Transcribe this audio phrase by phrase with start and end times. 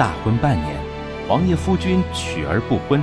[0.00, 0.74] 大婚半年，
[1.28, 3.02] 王爷夫君娶而不婚。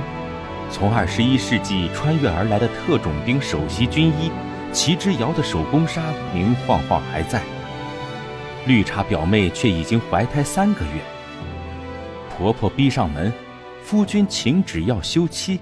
[0.68, 4.32] 从二十一世纪穿越而来的特种兵首席军医
[4.72, 6.02] 齐之遥的手工纱
[6.34, 7.40] 明晃晃还在，
[8.66, 11.00] 绿茶表妹却已经怀胎三个月。
[12.36, 13.32] 婆婆逼上门，
[13.80, 15.60] 夫君请旨要休妻。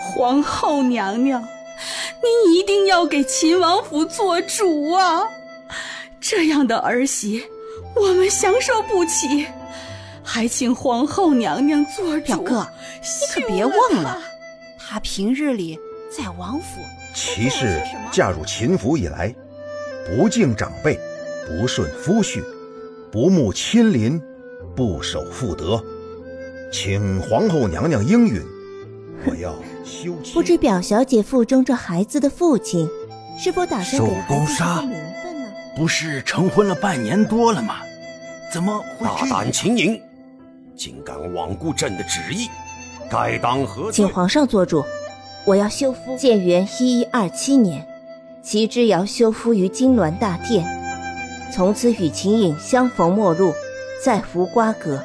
[0.00, 5.24] 皇后娘娘，您一定要给秦王府做主啊！
[6.20, 7.44] 这样的儿媳，
[7.94, 9.46] 我们享受不起。
[10.22, 12.26] 还请皇后娘娘做主。
[12.26, 12.66] 表哥，
[13.02, 14.18] 你可别忘了，
[14.78, 15.78] 她平日里
[16.10, 16.80] 在王府。
[17.14, 17.80] 齐氏
[18.10, 19.34] 嫁入秦府以来，
[20.06, 20.98] 不敬长辈，
[21.46, 22.42] 不顺夫婿，
[23.12, 24.20] 不慕亲邻，
[24.74, 25.80] 不守妇德，
[26.72, 28.42] 请皇后娘娘应允，
[29.26, 30.32] 我要休妻。
[30.32, 32.88] 不知表小姐腹中这孩子的父亲，
[33.38, 34.98] 是否打算给孩子个名？
[35.76, 37.76] 不是成婚了半年多了吗？
[38.52, 40.00] 怎么会大胆秦颖？
[40.76, 42.48] 竟敢罔顾朕的旨意，
[43.10, 43.92] 该当何罪？
[43.92, 44.84] 请皇上做主，
[45.44, 46.16] 我要休夫。
[46.16, 47.84] 建元一一二七年，
[48.42, 50.64] 齐之遥修复于金銮大殿，
[51.52, 53.52] 从此与秦颖相逢陌路，
[54.04, 55.02] 再无瓜葛。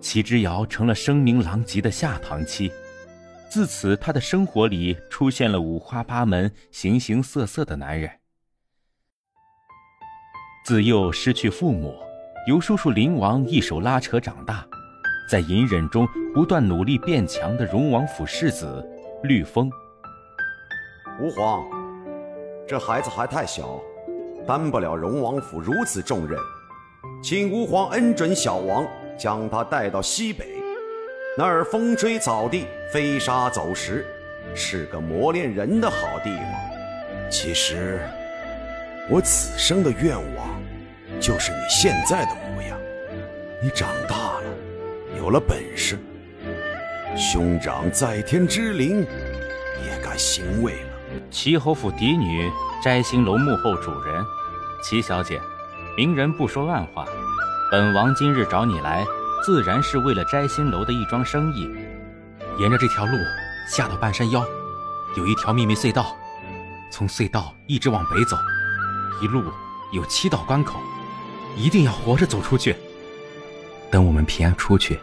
[0.00, 2.72] 齐之遥成了声名狼藉的下堂妻，
[3.48, 8.10] 自此他的生活里出现了五花八门、形形色色的男人。
[10.64, 11.94] 自幼失去父母。
[12.46, 14.66] 由叔叔灵王一手拉扯长大，
[15.30, 18.82] 在隐忍中不断努力变强的荣王府世子
[19.22, 19.70] 绿风。
[21.20, 21.62] 吾皇，
[22.66, 23.78] 这孩子还太小，
[24.46, 26.38] 担不了荣王府如此重任，
[27.22, 28.86] 请吾皇恩准小王
[29.18, 30.46] 将他带到西北，
[31.36, 34.06] 那儿风吹草低，飞沙走石，
[34.54, 37.30] 是个磨练人的好地方。
[37.30, 38.00] 其实，
[39.10, 40.48] 我此生的愿望。
[41.20, 42.78] 就是你现在的模样，
[43.62, 44.42] 你长大了，
[45.18, 45.98] 有了本事，
[47.14, 49.00] 兄长在天之灵
[49.84, 51.20] 也该欣慰了。
[51.30, 52.50] 齐侯府嫡女，
[52.82, 54.24] 摘星楼幕后主人，
[54.82, 55.38] 齐小姐，
[55.94, 57.04] 明人不说暗话，
[57.70, 59.04] 本王今日找你来，
[59.44, 61.68] 自然是为了摘星楼的一桩生意。
[62.58, 63.12] 沿着这条路
[63.68, 64.42] 下到半山腰，
[65.18, 66.16] 有一条秘密隧道，
[66.90, 68.38] 从隧道一直往北走，
[69.22, 69.42] 一路
[69.92, 70.78] 有七道关口。
[71.56, 72.76] 一定要活着走出去。
[73.90, 74.98] 等我们平安出去，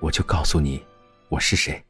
[0.00, 0.84] 我就告诉你
[1.28, 1.82] 我是谁。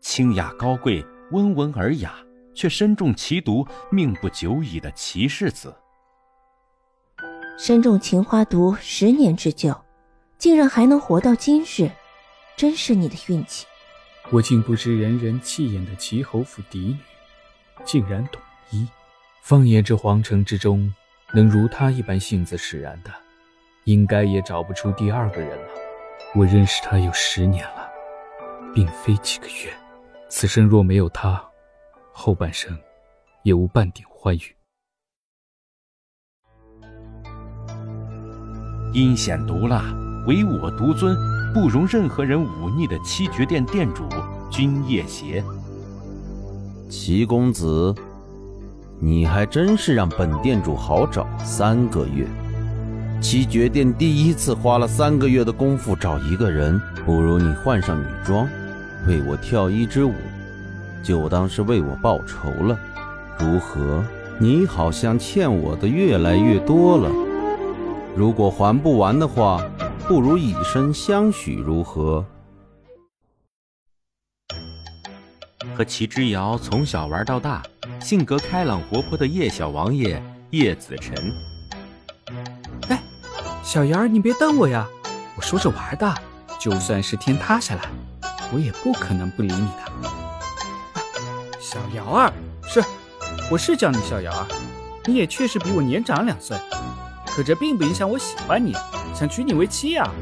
[0.00, 2.14] 清雅高贵、温文尔雅，
[2.54, 5.74] 却身中奇毒、命不久矣的齐世子。
[7.58, 9.78] 身中情花毒十年之久，
[10.38, 11.90] 竟然还能活到今日，
[12.56, 13.66] 真是你的运气。
[14.30, 16.96] 我竟不知人人气眼的齐侯府嫡女。
[17.84, 18.40] 竟然懂
[18.70, 18.86] 医，
[19.42, 20.94] 放眼这皇城之中，
[21.32, 23.10] 能如她一般性子使然的，
[23.84, 25.68] 应该也找不出第二个人了。
[26.34, 27.90] 我认识他有十年了，
[28.72, 29.72] 并非几个月。
[30.28, 31.44] 此生若没有他，
[32.12, 32.78] 后半生
[33.42, 34.56] 也无半点欢愉。
[38.94, 39.82] 阴险毒辣、
[40.26, 41.16] 唯我独尊、
[41.52, 44.04] 不容任何人忤逆的七绝殿殿主
[44.50, 45.44] 君夜邪。
[46.88, 47.94] 齐公子，
[48.98, 52.26] 你还真是让本店主好找三个月。
[53.20, 58.48] 七绝殿第一次花了三个月的功夫找一个人，不如你换上女装，
[59.06, 60.12] 为我跳一支舞，
[61.02, 62.78] 就当是为我报仇了，
[63.38, 64.02] 如何？
[64.38, 67.10] 你好像欠我的越来越多了，
[68.16, 69.62] 如果还不完的话，
[70.08, 72.24] 不如以身相许，如何？
[75.76, 77.62] 和齐之遥从小玩到大，
[78.00, 80.20] 性格开朗活泼的叶小王爷
[80.50, 81.14] 叶子辰。
[82.88, 83.00] 哎，
[83.62, 84.86] 小杨儿，你别瞪我呀！
[85.36, 86.12] 我说着玩的，
[86.58, 87.82] 就算是天塌下来，
[88.52, 90.10] 我也不可能不理你的。
[91.60, 92.32] 小姚儿，
[92.64, 92.82] 是，
[93.50, 94.46] 我是叫你小姚儿，
[95.06, 96.58] 你也确实比我年长两岁，
[97.28, 98.74] 可这并不影响我喜欢你，
[99.22, 100.12] 想娶你为妻啊！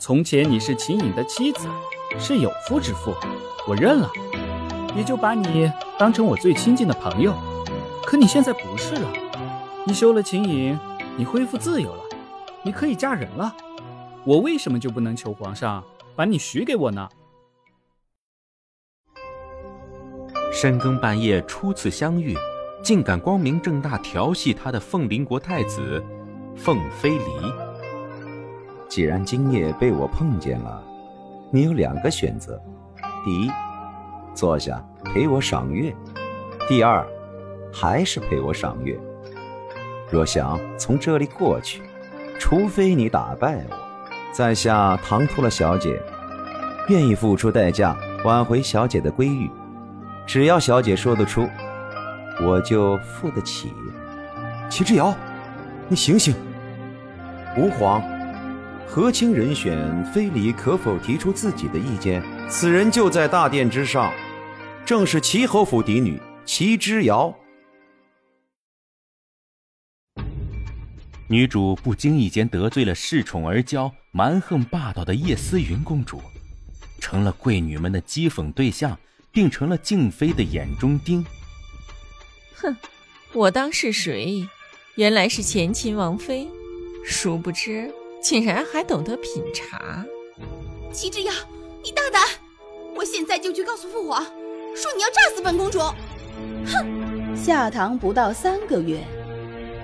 [0.00, 1.68] 从前你是秦颖的妻子，
[2.18, 3.14] 是有夫之妇，
[3.64, 4.10] 我认了。
[4.96, 7.32] 也就把你当成我最亲近的朋友，
[8.04, 9.08] 可你现在不是了，
[9.86, 10.76] 你休了秦颖，
[11.16, 12.02] 你恢复自由了，
[12.64, 13.54] 你可以嫁人了，
[14.24, 15.84] 我为什么就不能求皇上
[16.16, 17.08] 把你许给我呢？
[20.52, 22.36] 深更半夜初次相遇，
[22.82, 26.04] 竟敢光明正大调戏他的凤林国太子
[26.56, 27.69] 凤飞离。
[28.90, 30.82] 既然今夜被我碰见了，
[31.52, 32.60] 你有两个选择，
[33.24, 33.48] 第一。
[34.34, 35.94] 坐下陪我赏月。
[36.68, 37.06] 第二，
[37.72, 38.98] 还是陪我赏月。
[40.10, 41.82] 若想从这里过去，
[42.36, 43.76] 除非你打败我，
[44.32, 45.96] 在下唐突了小姐，
[46.88, 49.48] 愿意付出代价挽回小姐的归誉。
[50.26, 51.48] 只要小姐说得出，
[52.42, 53.72] 我就付得起。
[54.68, 55.14] 齐之遥，
[55.86, 56.34] 你醒醒！
[57.56, 58.02] 吾皇，
[58.90, 62.20] 和亲人选非礼可否提出自己的意见？
[62.50, 64.12] 此人就在大殿之上，
[64.84, 67.32] 正是齐侯府嫡女齐之遥。
[71.28, 76.20] 女主不经意间得罪了恃宠而骄、蛮横霸道的叶思云公主，
[76.98, 78.98] 成了贵女们的讥讽对象，
[79.30, 81.24] 并成了静妃的眼中钉。
[82.56, 82.76] 哼，
[83.34, 84.44] 我当是谁？
[84.96, 86.48] 原来是前秦王妃，
[87.04, 87.88] 殊不知
[88.20, 90.04] 竟然还懂得品茶。
[90.92, 91.32] 齐之遥，
[91.82, 92.22] 你大胆！
[92.94, 94.22] 我现在就去告诉父皇，
[94.74, 95.78] 说你要炸死本公主。
[95.78, 97.36] 哼！
[97.36, 99.02] 下堂不到三个月。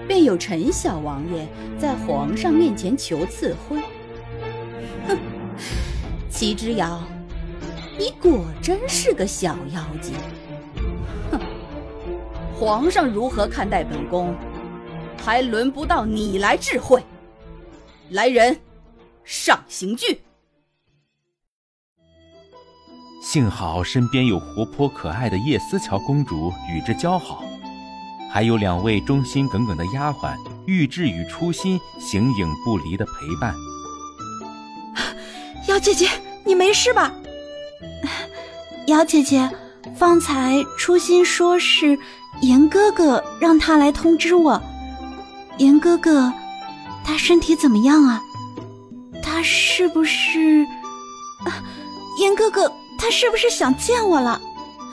[0.06, 1.48] 便有陈小王爷
[1.80, 3.82] 在皇上面前求赐婚。
[5.08, 5.18] 哼，
[6.30, 7.02] 齐之遥，
[7.98, 10.14] 你果真是个小妖精。
[11.32, 11.40] 哼，
[12.54, 14.32] 皇上如何看待本宫，
[15.24, 17.02] 还轮不到你来智慧。
[18.10, 18.56] 来人，
[19.24, 20.20] 上刑具。
[23.20, 27.42] 幸好身边有活泼可爱的叶思乔公主与之交好。
[28.30, 30.36] 还有两位忠心耿耿的丫鬟，
[30.66, 33.54] 玉质与初心形影不离的陪伴。
[35.66, 36.08] 姚姐姐，
[36.44, 37.12] 你没事吧？
[38.86, 39.50] 姚姐姐，
[39.96, 41.98] 方才初心说是
[42.40, 44.62] 严哥哥让他来通知我。
[45.58, 46.32] 严哥哥，
[47.06, 48.20] 他身体怎么样啊？
[49.22, 50.64] 他是不是？
[51.44, 51.62] 啊，
[52.18, 52.68] 严哥哥，
[52.98, 54.40] 他是不是想见我了？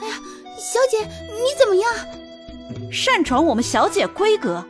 [0.00, 0.14] 哎呀，
[0.56, 2.92] 小姐，你怎么样？
[2.92, 4.64] 擅闯我们小姐闺阁，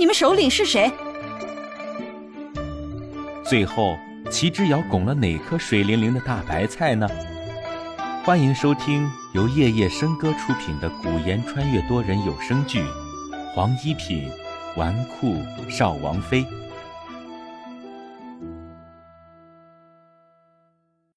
[0.00, 0.92] 你们首领是谁？
[3.44, 3.96] 最后，
[4.28, 7.08] 齐之遥拱了哪颗水灵灵的大白菜呢？
[8.24, 12.82] 欢迎收听由夜夜笙歌出品的古言穿越多人有声剧
[13.54, 14.28] 《黄一品
[14.76, 15.40] 纨绔
[15.70, 16.42] 少王妃》。